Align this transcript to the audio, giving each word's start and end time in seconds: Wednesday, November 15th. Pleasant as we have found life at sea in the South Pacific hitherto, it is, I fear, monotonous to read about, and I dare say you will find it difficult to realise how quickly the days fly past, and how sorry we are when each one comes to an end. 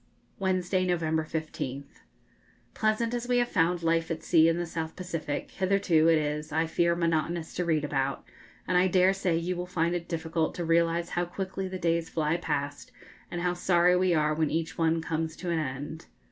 Wednesday, 0.39 0.83
November 0.83 1.23
15th. 1.23 2.01
Pleasant 2.73 3.13
as 3.13 3.27
we 3.27 3.37
have 3.37 3.49
found 3.49 3.83
life 3.83 4.09
at 4.09 4.23
sea 4.23 4.47
in 4.47 4.57
the 4.57 4.65
South 4.65 4.95
Pacific 4.95 5.51
hitherto, 5.51 6.07
it 6.07 6.17
is, 6.17 6.51
I 6.51 6.65
fear, 6.65 6.95
monotonous 6.95 7.53
to 7.53 7.65
read 7.65 7.85
about, 7.85 8.23
and 8.67 8.79
I 8.79 8.87
dare 8.87 9.13
say 9.13 9.37
you 9.37 9.55
will 9.55 9.67
find 9.67 9.93
it 9.93 10.07
difficult 10.07 10.55
to 10.55 10.65
realise 10.65 11.09
how 11.09 11.25
quickly 11.25 11.67
the 11.67 11.77
days 11.77 12.09
fly 12.09 12.37
past, 12.37 12.91
and 13.29 13.41
how 13.41 13.53
sorry 13.53 13.95
we 13.95 14.11
are 14.15 14.33
when 14.33 14.49
each 14.49 14.75
one 14.75 15.03
comes 15.03 15.35
to 15.35 15.51
an 15.51 15.59
end. 15.59 16.07